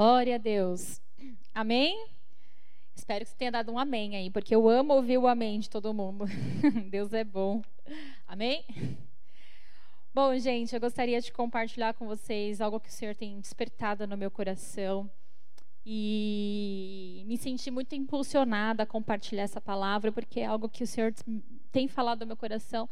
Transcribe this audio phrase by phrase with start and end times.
[0.00, 0.98] Glória a Deus.
[1.54, 2.06] Amém?
[2.96, 5.68] Espero que você tenha dado um amém aí, porque eu amo ouvir o amém de
[5.68, 6.24] todo mundo.
[6.88, 7.60] Deus é bom.
[8.26, 8.64] Amém?
[10.14, 14.16] Bom, gente, eu gostaria de compartilhar com vocês algo que o Senhor tem despertado no
[14.16, 15.06] meu coração.
[15.84, 21.12] E me senti muito impulsionada a compartilhar essa palavra, porque é algo que o Senhor
[21.70, 22.88] tem falado no meu coração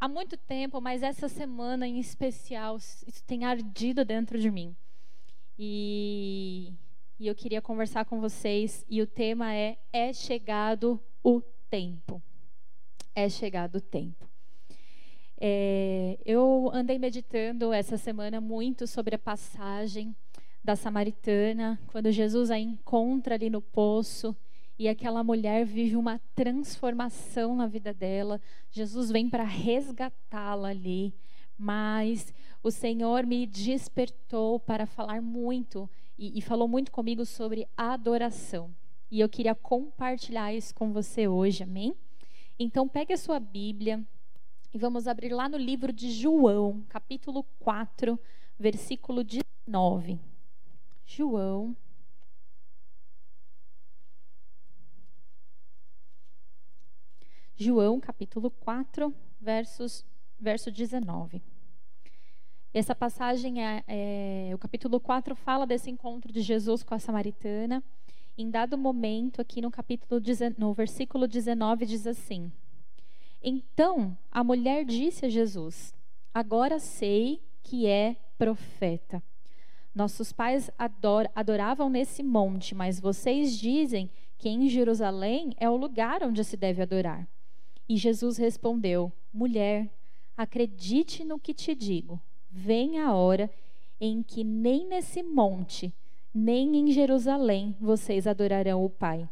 [0.00, 4.74] há muito tempo, mas essa semana em especial, isso tem ardido dentro de mim.
[5.62, 6.72] E,
[7.18, 12.22] e eu queria conversar com vocês, e o tema é: É chegado o tempo.
[13.14, 14.26] É chegado o tempo.
[15.38, 20.16] É, eu andei meditando essa semana muito sobre a passagem
[20.64, 24.34] da samaritana, quando Jesus a encontra ali no poço
[24.78, 28.40] e aquela mulher vive uma transformação na vida dela.
[28.70, 31.12] Jesus vem para resgatá-la ali,
[31.58, 35.88] mas o Senhor me despertou para falar muito
[36.18, 38.74] e, e falou muito comigo sobre adoração.
[39.10, 41.94] E eu queria compartilhar isso com você hoje, amém?
[42.58, 44.04] Então, pegue a sua Bíblia
[44.72, 48.18] e vamos abrir lá no livro de João, capítulo 4,
[48.58, 50.20] versículo 19.
[51.06, 51.74] João
[57.62, 60.02] João, capítulo 4, versos,
[60.38, 61.42] verso 19.
[62.72, 67.82] Essa passagem, é, é, o capítulo 4 fala desse encontro de Jesus com a samaritana.
[68.38, 70.22] Em dado momento, aqui no capítulo,
[70.56, 72.52] no versículo 19, diz assim:
[73.42, 75.92] Então a mulher disse a Jesus:
[76.32, 79.20] Agora sei que é profeta.
[79.92, 86.22] Nossos pais ador, adoravam nesse monte, mas vocês dizem que em Jerusalém é o lugar
[86.22, 87.28] onde se deve adorar.
[87.88, 89.92] E Jesus respondeu: Mulher,
[90.36, 92.22] acredite no que te digo.
[92.50, 93.50] Vem a hora
[94.00, 95.92] em que nem nesse monte,
[96.34, 99.28] nem em Jerusalém vocês adorarão o Pai.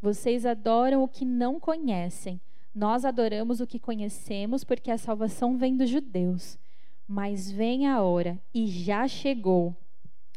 [0.00, 2.40] Vocês adoram o que não conhecem.
[2.74, 6.58] Nós adoramos o que conhecemos, porque a salvação vem dos judeus.
[7.06, 9.76] Mas vem a hora, e já chegou,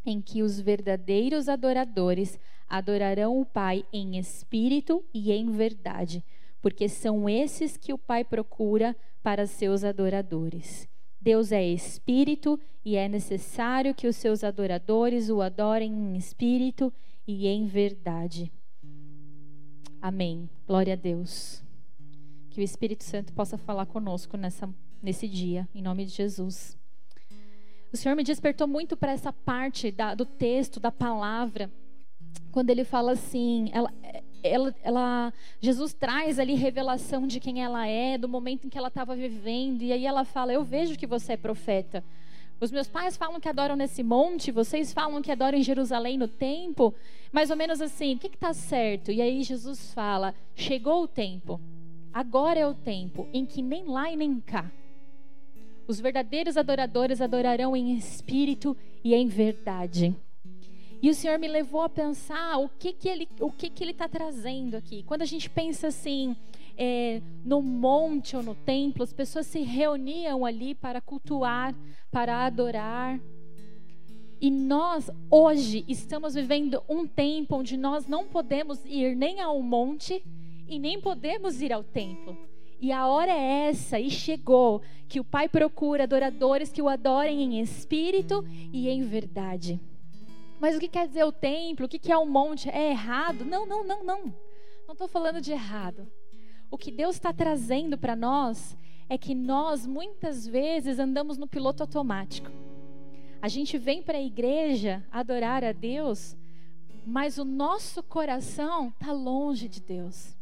[0.06, 6.24] em que os verdadeiros adoradores adorarão o Pai em espírito e em verdade
[6.64, 10.88] porque são esses que o Pai procura para seus adoradores.
[11.24, 16.92] Deus é espírito e é necessário que os seus adoradores o adorem em espírito
[17.26, 18.52] e em verdade.
[20.02, 20.50] Amém.
[20.68, 21.64] Glória a Deus.
[22.50, 24.70] Que o Espírito Santo possa falar conosco nessa,
[25.02, 26.78] nesse dia, em nome de Jesus.
[27.94, 31.72] O Senhor me despertou muito para essa parte da, do texto, da palavra,
[32.52, 33.90] quando ele fala assim: ela,
[34.44, 38.90] ela, ela, Jesus traz ali revelação de quem ela é, do momento em que ela
[38.90, 42.04] estava vivendo, e aí ela fala: Eu vejo que você é profeta.
[42.60, 46.28] Os meus pais falam que adoram nesse monte, vocês falam que adoram em Jerusalém no
[46.28, 46.94] templo,
[47.32, 49.12] mais ou menos assim, o que está certo?
[49.12, 51.60] E aí Jesus fala: Chegou o tempo,
[52.14, 54.72] agora é o tempo em que nem lá e nem cá.
[55.88, 60.16] Os verdadeiros adoradores adorarão em espírito e em verdade.
[61.04, 63.92] E o Senhor me levou a pensar o que que ele o que que ele
[63.92, 65.04] está trazendo aqui.
[65.04, 66.34] Quando a gente pensa assim
[66.78, 71.76] é, no monte ou no templo, as pessoas se reuniam ali para cultuar,
[72.10, 73.20] para adorar.
[74.40, 80.24] E nós hoje estamos vivendo um tempo onde nós não podemos ir nem ao monte
[80.70, 82.38] e nem podemos ir ao templo.
[82.80, 87.42] E a hora é essa, e chegou, que o Pai procura adoradores que o adorem
[87.42, 89.82] em espírito e em verdade.
[90.64, 91.88] Mas o que quer dizer o templo?
[91.88, 92.70] O que é o monte?
[92.70, 93.44] É errado?
[93.44, 94.34] Não, não, não, não.
[94.88, 96.10] Não estou falando de errado.
[96.72, 98.78] O que Deus está trazendo para nós
[99.10, 102.50] é que nós muitas vezes andamos no piloto automático.
[103.42, 106.34] A gente vem para a igreja adorar a Deus,
[107.06, 110.34] mas o nosso coração está longe de Deus.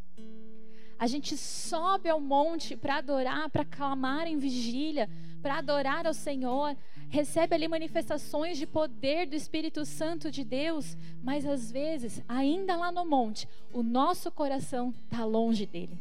[1.00, 5.10] A gente sobe ao monte para adorar, para clamar em vigília,
[5.42, 6.78] para adorar ao Senhor,
[7.12, 12.90] recebe ali manifestações de poder do Espírito Santo de Deus, mas às vezes, ainda lá
[12.90, 16.00] no monte, o nosso coração está longe dele.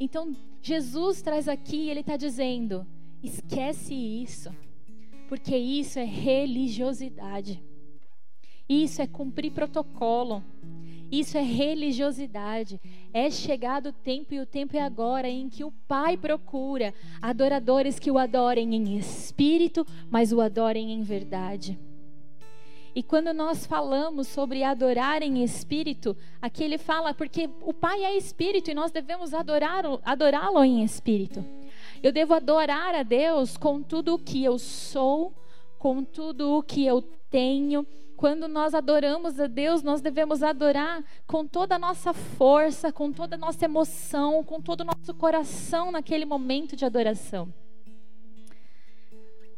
[0.00, 2.86] Então, Jesus traz aqui, ele está dizendo:
[3.22, 4.50] esquece isso,
[5.28, 7.62] porque isso é religiosidade,
[8.66, 10.42] isso é cumprir protocolo.
[11.10, 12.80] Isso é religiosidade.
[13.12, 16.92] É chegado o tempo e o tempo é agora em que o Pai procura
[17.22, 21.78] adoradores que o adorem em espírito, mas o adorem em verdade.
[22.96, 28.16] E quando nós falamos sobre adorar em espírito, aqui ele fala porque o Pai é
[28.16, 31.44] espírito e nós devemos adorá-lo adorá em espírito.
[32.02, 35.34] Eu devo adorar a Deus com tudo o que eu sou,
[35.78, 37.86] com tudo o que eu tenho.
[38.16, 43.36] Quando nós adoramos a Deus, nós devemos adorar com toda a nossa força, com toda
[43.36, 47.52] a nossa emoção, com todo o nosso coração naquele momento de adoração.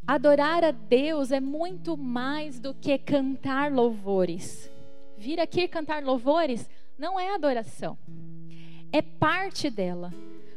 [0.05, 4.69] Adorar a Deus é muito mais do que cantar louvores.
[5.17, 6.69] Vir aqui cantar louvores
[6.99, 7.97] não é adoração,
[8.91, 10.13] é parte dela.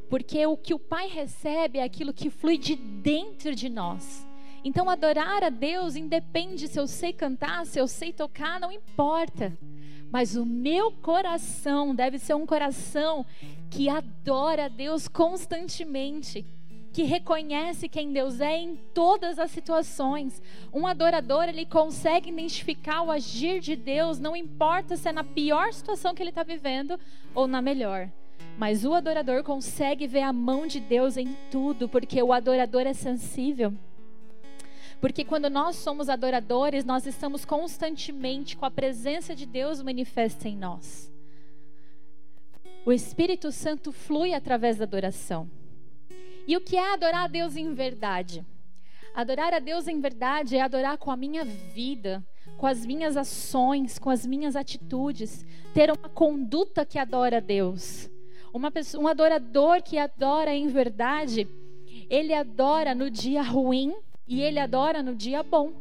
[0.09, 4.27] Porque o que o Pai recebe é aquilo que flui de dentro de nós.
[4.63, 9.57] Então, adorar a Deus independe se eu sei cantar, se eu sei tocar, não importa.
[10.11, 13.25] Mas o meu coração deve ser um coração
[13.69, 16.45] que adora a Deus constantemente,
[16.91, 20.41] que reconhece quem Deus é em todas as situações.
[20.73, 25.71] Um adorador, ele consegue identificar o agir de Deus, não importa se é na pior
[25.73, 26.99] situação que ele está vivendo
[27.33, 28.09] ou na melhor.
[28.57, 32.93] Mas o adorador consegue ver a mão de Deus em tudo, porque o adorador é
[32.93, 33.73] sensível.
[35.01, 40.55] Porque quando nós somos adoradores, nós estamos constantemente com a presença de Deus manifesta em
[40.55, 41.11] nós.
[42.85, 45.49] O Espírito Santo flui através da adoração.
[46.47, 48.45] E o que é adorar a Deus em verdade?
[49.15, 52.23] Adorar a Deus em verdade é adorar com a minha vida,
[52.57, 55.43] com as minhas ações, com as minhas atitudes,
[55.73, 58.07] ter uma conduta que adora a Deus.
[58.53, 61.47] Uma pessoa, um adorador que adora em verdade,
[62.07, 63.95] ele adora no dia ruim
[64.31, 65.73] e ele adora no dia bom.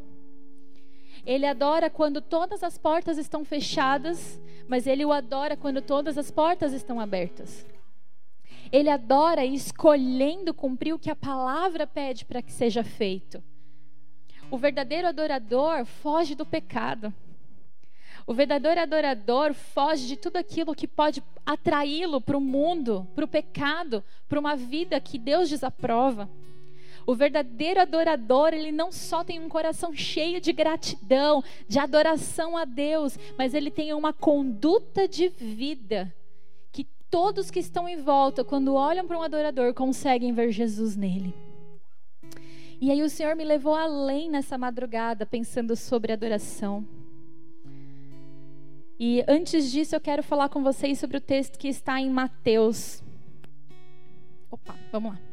[1.24, 6.32] Ele adora quando todas as portas estão fechadas, mas ele o adora quando todas as
[6.32, 7.64] portas estão abertas.
[8.72, 13.40] Ele adora escolhendo cumprir o que a palavra pede para que seja feito.
[14.50, 17.14] O verdadeiro adorador foge do pecado.
[18.26, 23.28] O verdadeiro adorador foge de tudo aquilo que pode atraí-lo para o mundo, para o
[23.28, 26.28] pecado, para uma vida que Deus desaprova.
[27.06, 32.64] O verdadeiro adorador, ele não só tem um coração cheio de gratidão, de adoração a
[32.64, 36.14] Deus, mas ele tem uma conduta de vida
[36.72, 41.34] que todos que estão em volta, quando olham para um adorador, conseguem ver Jesus nele.
[42.80, 46.86] E aí o Senhor me levou além nessa madrugada, pensando sobre adoração.
[48.98, 53.02] E antes disso, eu quero falar com vocês sobre o texto que está em Mateus.
[54.50, 55.29] Opa, vamos lá.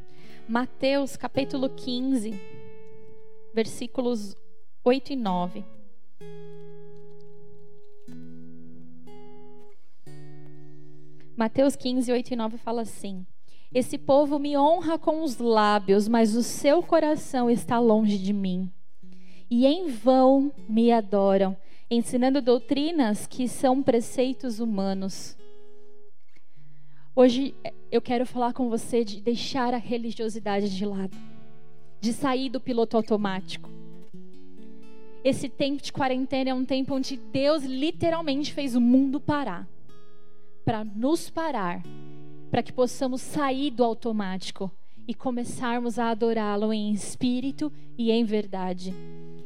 [0.50, 2.40] Mateus capítulo 15,
[3.54, 4.34] versículos
[4.82, 5.66] 8 e 9.
[11.36, 13.26] Mateus 15, 8 e 9 fala assim:
[13.74, 18.72] Esse povo me honra com os lábios, mas o seu coração está longe de mim.
[19.52, 21.58] E em vão me adoram
[21.90, 25.38] ensinando doutrinas que são preceitos humanos.
[27.20, 27.56] Hoje
[27.92, 31.18] eu quero falar com você de deixar a religiosidade de lado,
[32.00, 33.72] de sair do piloto automático.
[35.24, 39.68] Esse tempo de quarentena é um tempo onde Deus literalmente fez o mundo parar
[40.64, 41.82] para nos parar,
[42.52, 44.70] para que possamos sair do automático
[45.08, 48.94] e começarmos a adorá-lo em espírito e em verdade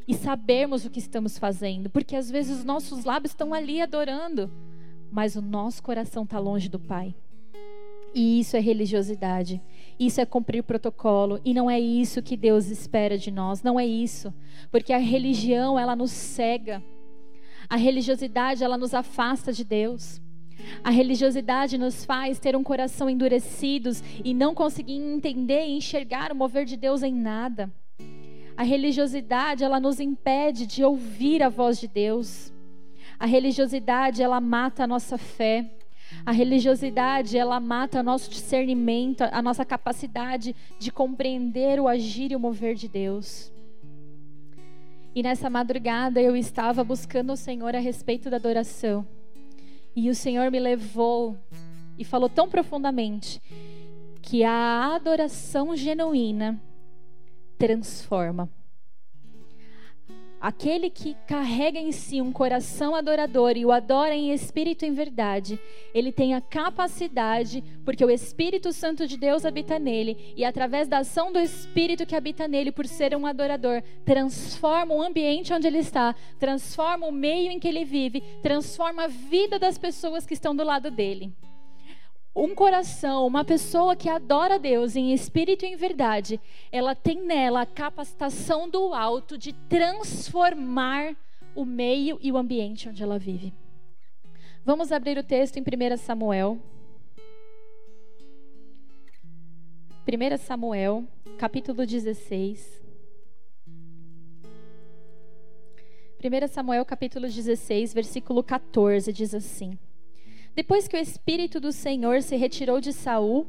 [0.05, 4.51] e sabermos o que estamos fazendo, porque às vezes os nossos lábios estão ali adorando,
[5.09, 7.15] mas o nosso coração está longe do Pai.
[8.13, 9.61] E isso é religiosidade.
[9.99, 13.85] Isso é cumprir protocolo e não é isso que Deus espera de nós, não é
[13.85, 14.33] isso.
[14.71, 16.83] Porque a religião, ela nos cega.
[17.69, 20.19] A religiosidade, ela nos afasta de Deus.
[20.83, 26.35] A religiosidade nos faz ter um coração endurecidos e não conseguir entender e enxergar o
[26.35, 27.71] mover de Deus em nada.
[28.57, 32.51] A religiosidade, ela nos impede de ouvir a voz de Deus.
[33.17, 35.69] A religiosidade, ela mata a nossa fé.
[36.25, 42.35] A religiosidade, ela mata o nosso discernimento, a nossa capacidade de compreender o agir e
[42.35, 43.51] o mover de Deus.
[45.13, 49.05] E nessa madrugada eu estava buscando o Senhor a respeito da adoração.
[49.95, 51.37] E o Senhor me levou
[51.97, 53.41] e falou tão profundamente
[54.21, 56.61] que a adoração genuína
[57.57, 58.49] transforma.
[60.41, 64.91] Aquele que carrega em si um coração adorador e o adora em espírito e em
[64.91, 65.59] verdade,
[65.93, 70.97] ele tem a capacidade, porque o Espírito Santo de Deus habita nele, e através da
[70.97, 75.77] ação do Espírito que habita nele, por ser um adorador, transforma o ambiente onde ele
[75.77, 80.55] está, transforma o meio em que ele vive, transforma a vida das pessoas que estão
[80.55, 81.31] do lado dele
[82.35, 86.39] um coração, uma pessoa que adora Deus em espírito e em verdade,
[86.71, 91.15] ela tem nela a capacitação do alto de transformar
[91.53, 93.53] o meio e o ambiente onde ela vive.
[94.63, 96.57] Vamos abrir o texto em 1 Samuel.
[100.07, 101.03] 1 Samuel,
[101.37, 102.81] capítulo 16.
[106.23, 109.77] 1 Samuel capítulo 16, versículo 14, diz assim:
[110.53, 113.47] Depois que o espírito do Senhor se retirou de Saul,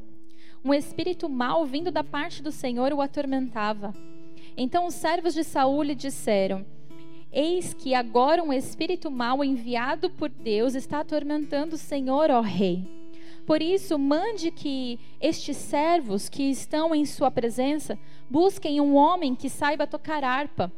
[0.63, 3.93] um espírito mau vindo da parte do Senhor o atormentava.
[4.55, 6.65] Então os servos de Saul lhe disseram:
[7.31, 12.87] Eis que agora um espírito mau enviado por Deus está atormentando o Senhor, ó rei.
[13.45, 19.49] Por isso, mande que estes servos que estão em sua presença busquem um homem que
[19.49, 20.71] saiba tocar harpa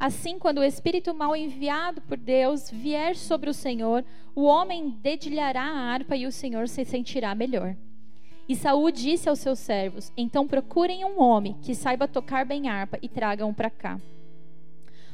[0.00, 5.62] Assim, quando o espírito mal enviado por Deus vier sobre o Senhor, o homem dedilhará
[5.62, 7.76] a harpa e o Senhor se sentirá melhor.
[8.48, 12.96] E Saul disse aos seus servos: Então procurem um homem que saiba tocar bem harpa
[13.02, 14.00] e tragam para cá.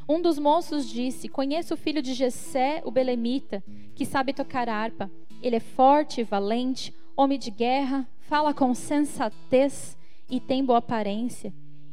[0.07, 3.65] Um dos moços disse: Conheço o filho de Jessé, o belemita,
[3.95, 5.11] que sabe tocar harpa.
[5.43, 9.97] Ele é forte e valente, homem de guerra, fala com sensatez
[10.29, 11.53] e tem boa aparência.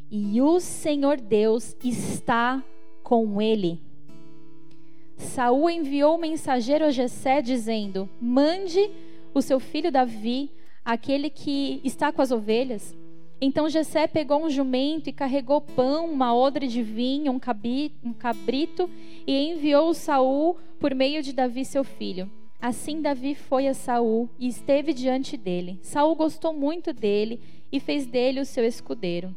[0.09, 2.61] E o Senhor Deus está
[3.11, 3.77] com ele.
[5.17, 8.89] Saul enviou mensageiro a Jessé dizendo: Mande
[9.33, 10.49] o seu filho Davi,
[10.85, 12.95] aquele que está com as ovelhas.
[13.41, 17.39] Então Jessé pegou um jumento e carregou pão, uma odre de vinho, um,
[18.01, 18.89] um cabrito
[19.27, 22.31] e enviou Saul por meio de Davi seu filho.
[22.61, 25.79] Assim Davi foi a Saul e esteve diante dele.
[25.81, 29.35] Saul gostou muito dele e fez dele o seu escudeiro.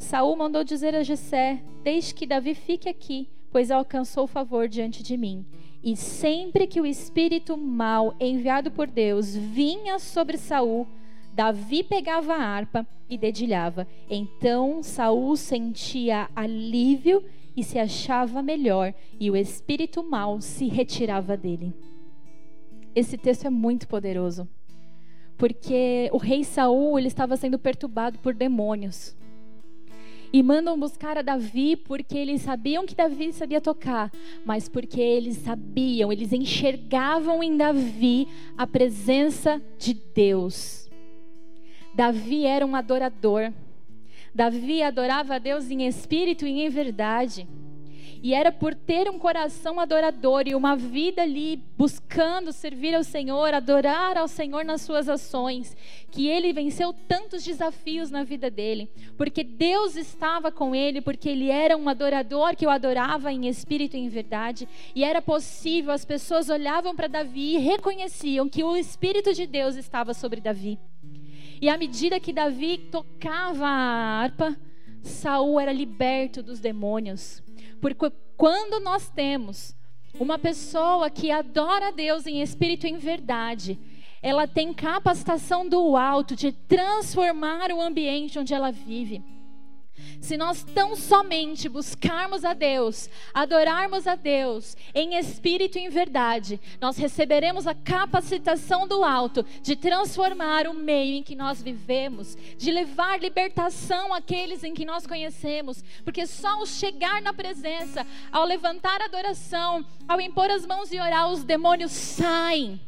[0.00, 5.16] Saul mandou dizer a Jessé: Deixe que Davi fique aqui, pois alcançou favor diante de
[5.16, 5.44] mim.
[5.84, 10.86] E sempre que o espírito mau enviado por Deus vinha sobre Saul,
[11.34, 13.86] Davi pegava a harpa e dedilhava.
[14.08, 17.22] Então Saul sentia alívio
[17.54, 21.74] e se achava melhor, e o espírito mau se retirava dele.
[22.94, 24.48] Esse texto é muito poderoso,
[25.36, 29.14] porque o rei Saul ele estava sendo perturbado por demônios
[30.32, 34.10] e mandam buscar a Davi porque eles sabiam que Davi sabia tocar,
[34.44, 40.88] mas porque eles sabiam, eles enxergavam em Davi a presença de Deus.
[41.94, 43.52] Davi era um adorador.
[44.34, 47.48] Davi adorava a Deus em espírito e em verdade.
[48.22, 53.54] E era por ter um coração adorador e uma vida ali buscando servir ao Senhor,
[53.54, 55.76] adorar ao Senhor nas suas ações,
[56.10, 58.90] que ele venceu tantos desafios na vida dele.
[59.16, 63.96] Porque Deus estava com ele, porque ele era um adorador que o adorava em espírito
[63.96, 64.68] e em verdade.
[64.94, 69.76] E era possível, as pessoas olhavam para Davi e reconheciam que o Espírito de Deus
[69.76, 70.78] estava sobre Davi.
[71.60, 74.56] E à medida que Davi tocava a harpa,
[75.02, 77.42] Saul era liberto dos demônios.
[77.80, 79.74] Porque quando nós temos
[80.18, 83.78] uma pessoa que adora a Deus em espírito e em verdade,
[84.22, 89.22] ela tem capacitação do alto de transformar o ambiente onde ela vive.
[90.20, 96.60] Se nós tão somente buscarmos a Deus, adorarmos a Deus em espírito e em verdade,
[96.80, 102.70] nós receberemos a capacitação do alto de transformar o meio em que nós vivemos, de
[102.70, 109.00] levar libertação àqueles em que nós conhecemos, porque só o chegar na presença, ao levantar
[109.00, 112.80] a adoração, ao impor as mãos e orar, os demônios saem.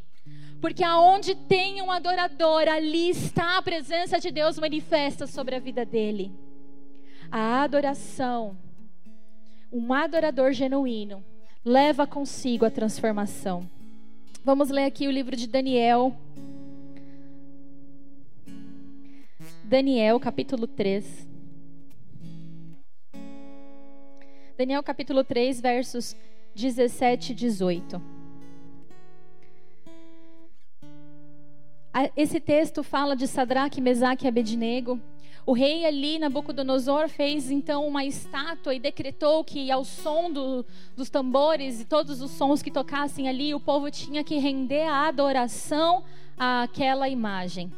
[0.61, 5.85] Porque aonde tem um adorador, ali está a presença de Deus manifesta sobre a vida
[5.85, 6.31] dele
[7.33, 8.59] a adoração,
[9.73, 11.25] um adorador genuíno,
[11.65, 13.67] leva consigo a transformação.
[14.45, 16.15] Vamos ler aqui o livro de Daniel.
[19.65, 21.27] Daniel, capítulo 3.
[24.59, 26.15] Daniel, capítulo 3, versos
[26.55, 28.03] 17 e 18.
[32.15, 35.01] Esse texto fala de Sadraque, Mesaque e Abednego
[35.45, 40.65] o rei ali, Nabucodonosor, fez então uma estátua e decretou que ao som do,
[40.97, 45.09] dos tambores e todos os sons que tocassem ali, o povo tinha que render a
[45.09, 46.05] adoração
[46.39, 47.73] àquela imagem.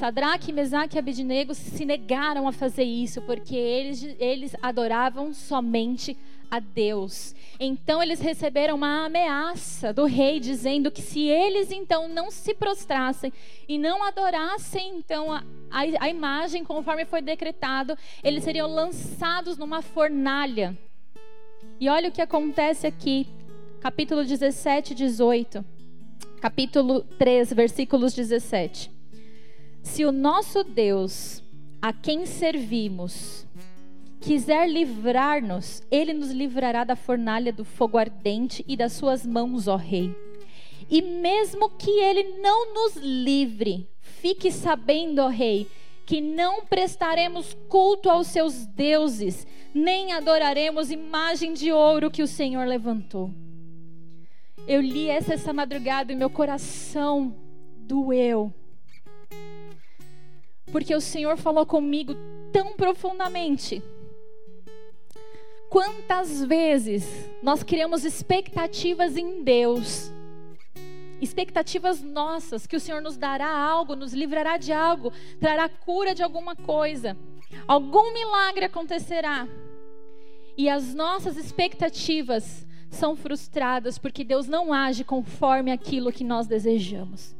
[0.00, 6.16] Sadraque, Mesaque e Abednego se negaram a fazer isso, porque eles, eles adoravam somente
[6.50, 7.34] a Deus.
[7.60, 13.30] Então eles receberam uma ameaça do rei dizendo que se eles então não se prostrassem
[13.68, 19.82] e não adorassem então a, a, a imagem conforme foi decretado, eles seriam lançados numa
[19.82, 20.74] fornalha.
[21.78, 23.26] E olha o que acontece aqui,
[23.82, 25.62] capítulo 17 e 18.
[26.40, 28.99] Capítulo 3, versículos 17.
[29.82, 31.42] Se o nosso Deus,
[31.80, 33.46] a quem servimos,
[34.20, 39.76] quiser livrar-nos, ele nos livrará da fornalha do fogo ardente e das suas mãos, ó
[39.76, 40.14] Rei.
[40.88, 45.66] E mesmo que ele não nos livre, fique sabendo, ó Rei,
[46.04, 52.66] que não prestaremos culto aos seus deuses, nem adoraremos imagem de ouro que o Senhor
[52.66, 53.30] levantou.
[54.66, 57.34] Eu li essa essa madrugada e meu coração
[57.78, 58.52] doeu.
[60.72, 62.14] Porque o Senhor falou comigo
[62.52, 63.82] tão profundamente.
[65.68, 70.10] Quantas vezes nós criamos expectativas em Deus,
[71.20, 76.22] expectativas nossas, que o Senhor nos dará algo, nos livrará de algo, trará cura de
[76.24, 77.16] alguma coisa,
[77.68, 79.46] algum milagre acontecerá.
[80.56, 87.36] E as nossas expectativas são frustradas porque Deus não age conforme aquilo que nós desejamos.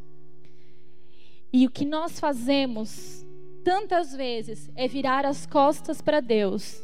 [1.52, 3.26] E o que nós fazemos
[3.64, 6.82] tantas vezes é virar as costas para Deus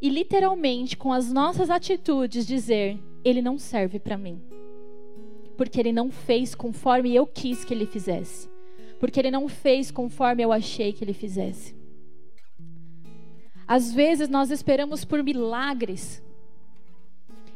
[0.00, 4.40] e literalmente com as nossas atitudes dizer: Ele não serve para mim.
[5.56, 8.50] Porque Ele não fez conforme eu quis que Ele fizesse.
[8.98, 11.74] Porque Ele não fez conforme eu achei que Ele fizesse.
[13.66, 16.22] Às vezes nós esperamos por milagres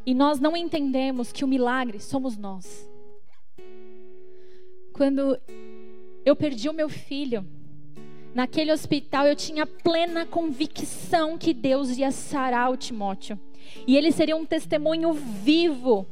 [0.06, 2.88] e nós não entendemos que o milagre somos nós.
[4.92, 5.36] Quando
[6.24, 7.46] eu perdi o meu filho,
[8.34, 13.38] naquele hospital eu tinha plena convicção que Deus ia sarar o Timóteo.
[13.86, 16.06] E ele seria um testemunho vivo.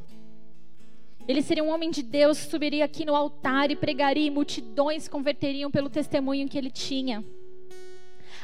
[1.27, 5.07] Ele seria um homem de Deus que subiria aqui no altar e pregaria, e multidões
[5.07, 7.23] converteriam pelo testemunho que ele tinha.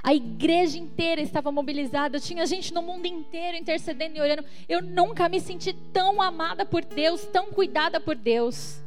[0.02, 4.46] A igreja inteira estava mobilizada, tinha gente no mundo inteiro intercedendo e orando.
[4.68, 8.82] Eu nunca me senti tão amada por Deus, tão cuidada por Deus.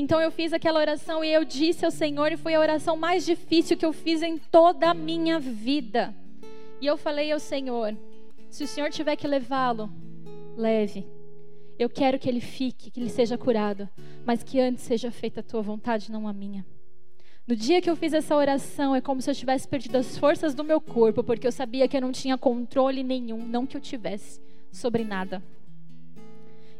[0.00, 3.26] Então eu fiz aquela oração e eu disse ao Senhor, e foi a oração mais
[3.26, 6.14] difícil que eu fiz em toda a minha vida.
[6.80, 7.98] E eu falei ao Senhor:
[8.48, 9.90] se o Senhor tiver que levá-lo,
[10.56, 11.04] leve.
[11.76, 13.88] Eu quero que ele fique, que ele seja curado,
[14.24, 16.64] mas que antes seja feita a tua vontade, não a minha.
[17.44, 20.54] No dia que eu fiz essa oração, é como se eu tivesse perdido as forças
[20.54, 23.80] do meu corpo, porque eu sabia que eu não tinha controle nenhum, não que eu
[23.80, 24.40] tivesse,
[24.70, 25.42] sobre nada.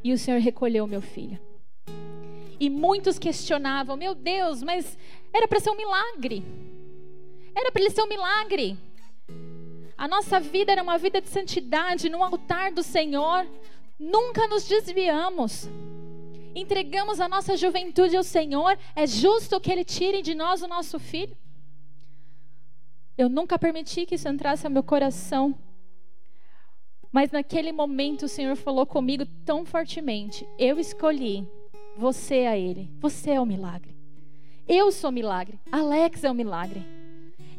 [0.05, 1.48] E o Senhor recolheu meu filho.
[2.61, 4.99] E muitos questionavam: Meu Deus, mas
[5.33, 6.45] era para ser um milagre.
[7.55, 8.77] Era para ele ser um milagre.
[9.97, 13.47] A nossa vida era uma vida de santidade no altar do Senhor.
[13.99, 15.69] Nunca nos desviamos
[16.55, 20.99] entregamos a nossa juventude ao Senhor, é justo que Ele tire de nós o nosso
[20.99, 21.37] filho?
[23.17, 25.55] Eu nunca permiti que isso entrasse ao meu coração.
[27.11, 31.49] Mas naquele momento o Senhor falou comigo tão fortemente: Eu escolhi
[31.99, 32.89] você a Ele.
[33.01, 33.97] Você é o milagre.
[34.69, 35.59] Eu sou o milagre.
[35.73, 36.87] Alex é o milagre.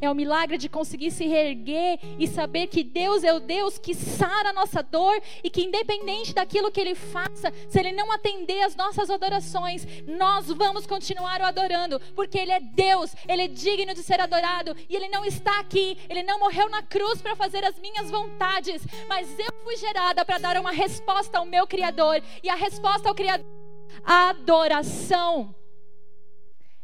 [0.02, 3.94] É o milagre de conseguir se reerguer e saber que Deus é o Deus que
[3.94, 8.62] sara a nossa dor e que, independente daquilo que Ele faça, se Ele não atender
[8.62, 13.94] as nossas adorações, nós vamos continuar o adorando, porque Ele é Deus, Ele é digno
[13.94, 17.66] de ser adorado e Ele não está aqui, Ele não morreu na cruz para fazer
[17.66, 22.48] as minhas vontades, mas eu fui gerada para dar uma resposta ao meu Criador e
[22.48, 23.59] a resposta ao Criador
[24.04, 25.54] adoração.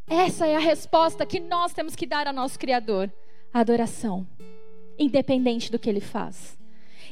[0.07, 3.11] Essa é a resposta que nós temos que dar ao nosso Criador:
[3.53, 4.27] adoração,
[4.97, 6.57] independente do que ele faz.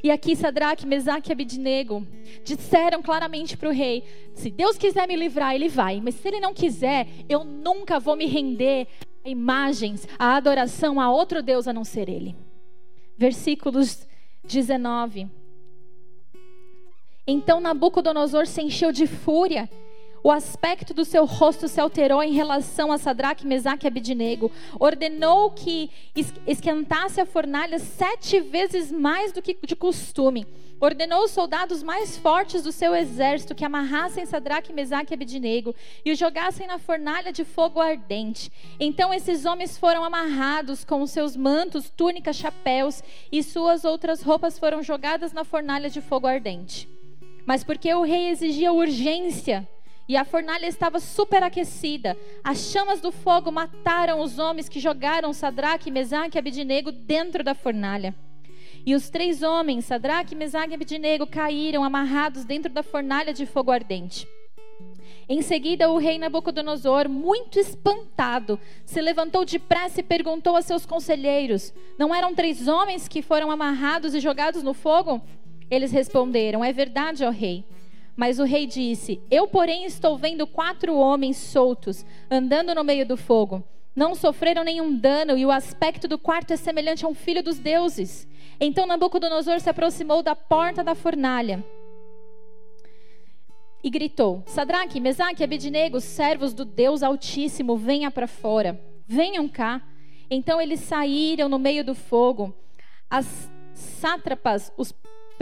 [0.04, 2.06] E aqui Sadraque, Mesaque e Abidnego
[2.44, 4.04] disseram claramente para o rei:
[4.34, 8.16] se Deus quiser me livrar, ele vai, mas se ele não quiser, eu nunca vou
[8.16, 8.88] me render
[9.24, 12.36] a imagens, a adoração a outro Deus a não ser ele.
[13.18, 14.06] Versículos
[14.44, 15.30] 19.
[17.26, 19.70] Então Nabucodonosor se encheu de fúria
[20.24, 24.50] o aspecto do seu rosto se alterou em relação a Sadraque, Mesaque e Abidinego.
[24.80, 25.92] Ordenou que
[26.48, 30.48] esquentasse a fornalha sete vezes mais do que de costume.
[30.80, 36.12] Ordenou os soldados mais fortes do seu exército que amarrassem Sadraque, Mesaque e Abidinego e
[36.12, 38.52] os jogassem na fornalha de fogo ardente.
[38.80, 44.58] Então esses homens foram amarrados com os seus mantos, túnicas, chapéus e suas outras roupas
[44.58, 46.88] foram jogadas na fornalha de fogo ardente.
[47.46, 49.68] Mas porque o rei exigia urgência,
[50.08, 52.18] e a fornalha estava superaquecida.
[52.44, 57.56] As chamas do fogo mataram os homens que jogaram Sadraque, Mesaque e Abidinego dentro da
[57.56, 58.14] fornalha.
[58.86, 63.72] E os três homens, Sadraque, Mesaque e Abidinego, caíram amarrados dentro da fornalha de fogo
[63.72, 64.28] ardente.
[65.28, 71.74] Em seguida, o rei Nabucodonosor, muito espantado, se levantou depressa e perguntou a seus conselheiros:
[71.98, 75.22] Não eram três homens que foram amarrados e jogados no fogo?
[75.72, 77.64] Eles responderam: É verdade, ó rei.
[78.16, 83.18] Mas o rei disse: Eu, porém, estou vendo quatro homens soltos, andando no meio do
[83.18, 83.64] fogo.
[83.96, 87.60] Não sofreram nenhum dano, e o aspecto do quarto é semelhante a um filho dos
[87.60, 88.28] deuses.
[88.60, 91.64] Então Nabucodonosor se aproximou da porta da fornalha
[93.84, 98.80] e gritou: Sadraque, Mesaque e Abednego, servos do Deus Altíssimo, venha para fora.
[99.06, 99.82] Venham cá.
[100.30, 102.56] Então eles saíram no meio do fogo.
[103.10, 104.92] As sátrapas, os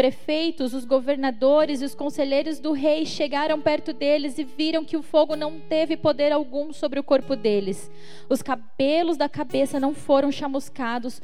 [0.02, 5.04] prefeitos, os governadores e os conselheiros do rei chegaram perto deles e viram que o
[5.04, 7.92] fogo não teve poder algum sobre o corpo deles.
[8.28, 11.22] Os cabelos da cabeça não foram chamuscados,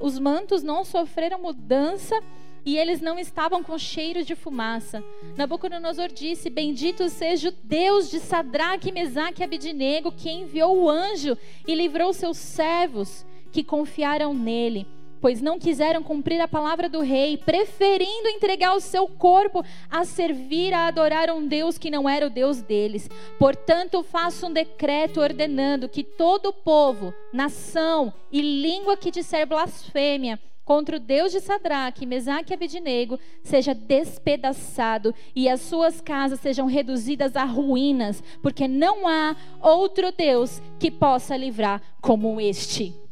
[0.00, 2.18] os mantos não sofreram mudança
[2.64, 5.04] e eles não estavam com cheiro de fumaça.
[5.36, 11.36] Nabucodonosor disse: Bendito seja o Deus de Sadraque, Mesaque e Abidinego, que enviou o anjo
[11.68, 14.95] e livrou seus servos que confiaram nele
[15.26, 20.72] pois não quiseram cumprir a palavra do rei, preferindo entregar o seu corpo a servir
[20.72, 23.10] a adorar um Deus que não era o Deus deles.
[23.36, 30.96] Portanto, faço um decreto ordenando que todo povo, nação e língua que disser blasfêmia contra
[30.96, 37.34] o Deus de Sadraque, Mesaque e Abidinego seja despedaçado e as suas casas sejam reduzidas
[37.34, 43.05] a ruínas, porque não há outro Deus que possa livrar como este.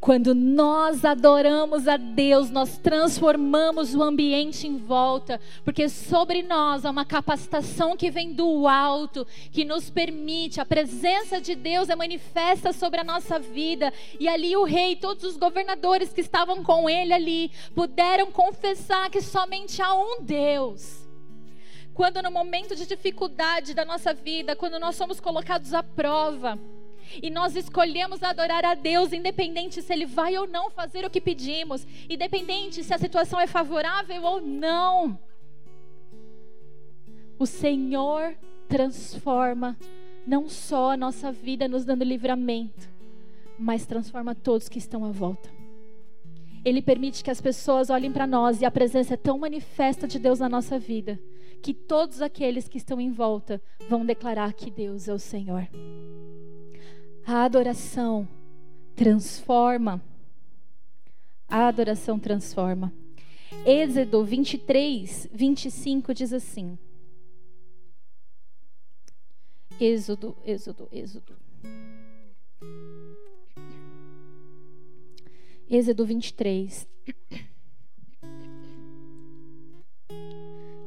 [0.00, 6.90] Quando nós adoramos a Deus, nós transformamos o ambiente em volta, porque sobre nós há
[6.90, 12.72] uma capacitação que vem do alto, que nos permite, a presença de Deus é manifesta
[12.72, 13.92] sobre a nossa vida.
[14.18, 19.20] E ali o rei, todos os governadores que estavam com ele ali, puderam confessar que
[19.20, 21.06] somente há um Deus.
[21.92, 26.58] Quando no momento de dificuldade da nossa vida, quando nós somos colocados à prova,
[27.22, 31.20] e nós escolhemos adorar a Deus, independente se Ele vai ou não fazer o que
[31.20, 35.18] pedimos, independente se a situação é favorável ou não.
[37.38, 38.36] O Senhor
[38.68, 39.76] transforma
[40.26, 42.88] não só a nossa vida nos dando livramento,
[43.58, 45.50] mas transforma todos que estão à volta.
[46.64, 50.18] Ele permite que as pessoas olhem para nós e a presença é tão manifesta de
[50.18, 51.18] Deus na nossa vida
[51.60, 55.68] que todos aqueles que estão em volta vão declarar que Deus é o Senhor.
[57.26, 58.28] A adoração
[58.96, 60.02] transforma.
[61.48, 62.92] A adoração transforma.
[63.64, 66.78] Êxodo 23, 25 diz assim.
[69.80, 71.36] Êxodo, Êxodo, Êxodo.
[75.68, 76.88] Êxodo 23.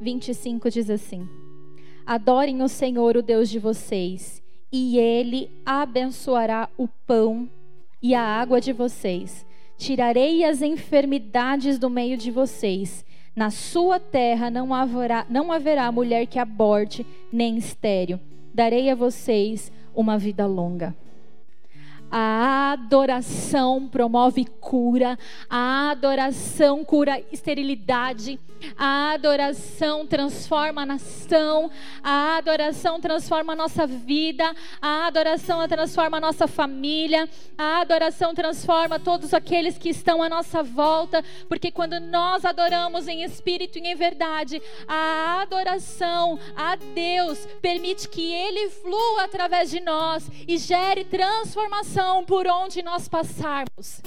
[0.03, 1.27] 25 diz assim:
[2.05, 4.42] Adorem o Senhor, o Deus de vocês,
[4.73, 7.47] e ele abençoará o pão
[8.01, 9.45] e a água de vocês.
[9.77, 13.05] Tirarei as enfermidades do meio de vocês.
[13.36, 18.19] Na sua terra não haverá, não haverá mulher que aborte, nem estéreo.
[18.51, 20.95] Darei a vocês uma vida longa.
[22.15, 25.17] A adoração promove cura,
[25.49, 28.39] a adoração cura esterilidade,
[28.78, 31.71] a adoração transforma a nação,
[32.04, 38.99] a adoração transforma a nossa vida, a adoração transforma a nossa família, a adoração transforma
[38.99, 43.95] todos aqueles que estão à nossa volta, porque quando nós adoramos em espírito e em
[43.95, 52.02] verdade, a adoração a Deus permite que Ele flua através de nós e gere transformação
[52.27, 54.01] por onde nós passarmos.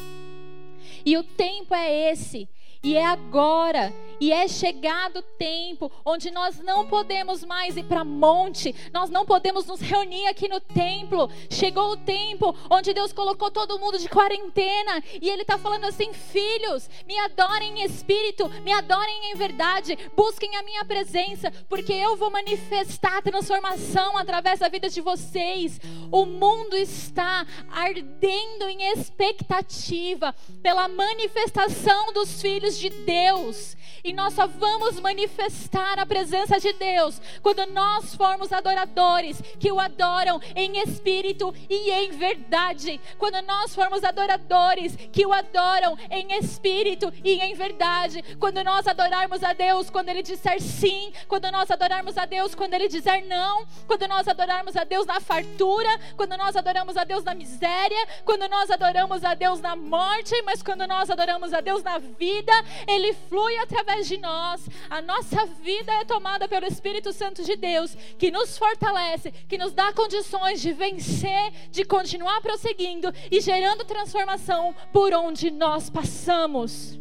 [1.05, 2.49] E o tempo é esse,
[2.83, 8.05] e é agora e é chegado o tempo onde nós não podemos mais ir para
[8.05, 11.31] monte, nós não podemos nos reunir aqui no templo.
[11.51, 16.13] Chegou o tempo onde Deus colocou todo mundo de quarentena e Ele está falando assim:
[16.13, 22.17] filhos, me adorem em espírito, me adorem em verdade, busquem a minha presença, porque eu
[22.17, 25.81] vou manifestar a transformação através da vida de vocês.
[26.11, 33.77] O mundo está ardendo em expectativa pela manifestação dos filhos de Deus.
[34.07, 39.81] E nós só vamos manifestar a presença de Deus quando nós formos adoradores que o
[39.81, 43.01] adoram em espírito e em verdade.
[43.19, 48.23] Quando nós formos adoradores que o adoram em espírito e em verdade.
[48.39, 51.13] Quando nós adorarmos a Deus quando Ele disser sim.
[51.27, 53.67] Quando nós adorarmos a Deus quando Ele disser não.
[53.89, 55.91] Quando nós adorarmos a Deus na fartura.
[56.17, 58.07] Quando nós adoramos a Deus na miséria.
[58.25, 60.41] Quando nós adoramos a Deus na morte.
[60.43, 62.53] Mas quando nós adoramos a Deus na vida,
[62.87, 67.57] Ele flui através através de nós, a nossa vida é tomada pelo Espírito Santo de
[67.57, 73.85] Deus, que nos fortalece, que nos dá condições de vencer, de continuar prosseguindo e gerando
[73.85, 76.99] transformação por onde nós passamos.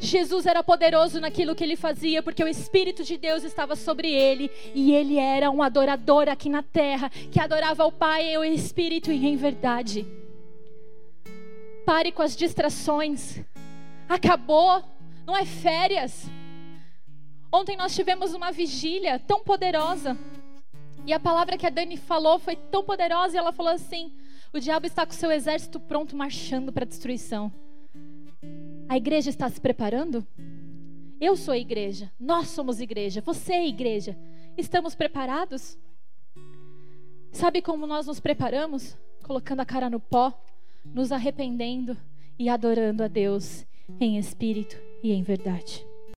[0.00, 4.50] Jesus era poderoso naquilo que ele fazia, porque o Espírito de Deus estava sobre ele,
[4.74, 9.26] e ele era um adorador aqui na terra, que adorava o Pai em Espírito e
[9.26, 10.06] em verdade.
[11.84, 13.40] Pare com as distrações.
[14.08, 14.82] Acabou
[15.28, 16.24] não é férias.
[17.52, 20.16] Ontem nós tivemos uma vigília tão poderosa.
[21.04, 24.10] E a palavra que a Dani falou foi tão poderosa e ela falou assim:
[24.54, 27.52] O diabo está com seu exército pronto, marchando para a destruição.
[28.88, 30.26] A igreja está se preparando?
[31.20, 34.16] Eu sou a igreja, nós somos igreja, você é a igreja.
[34.56, 35.76] Estamos preparados?
[37.32, 38.96] Sabe como nós nos preparamos?
[39.22, 40.32] Colocando a cara no pó,
[40.86, 41.98] nos arrependendo
[42.38, 43.66] e adorando a Deus
[44.00, 45.87] em espírito e em verdade.